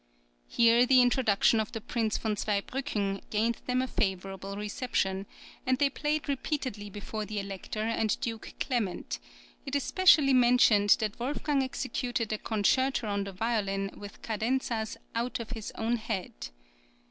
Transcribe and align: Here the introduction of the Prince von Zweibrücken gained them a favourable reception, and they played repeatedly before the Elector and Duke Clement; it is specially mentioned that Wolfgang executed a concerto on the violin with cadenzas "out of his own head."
Here 0.47 0.87
the 0.87 0.99
introduction 0.99 1.59
of 1.59 1.73
the 1.73 1.79
Prince 1.79 2.17
von 2.17 2.33
Zweibrücken 2.35 3.21
gained 3.29 3.61
them 3.67 3.83
a 3.83 3.87
favourable 3.87 4.57
reception, 4.57 5.27
and 5.63 5.77
they 5.77 5.91
played 5.91 6.27
repeatedly 6.27 6.89
before 6.89 7.23
the 7.23 7.37
Elector 7.39 7.83
and 7.83 8.19
Duke 8.19 8.55
Clement; 8.59 9.19
it 9.63 9.75
is 9.75 9.83
specially 9.83 10.33
mentioned 10.33 10.97
that 11.01 11.19
Wolfgang 11.19 11.61
executed 11.61 12.33
a 12.33 12.39
concerto 12.39 13.07
on 13.07 13.25
the 13.25 13.31
violin 13.31 13.91
with 13.95 14.23
cadenzas 14.23 14.97
"out 15.13 15.39
of 15.39 15.51
his 15.51 15.69
own 15.77 15.97
head." 15.97 16.49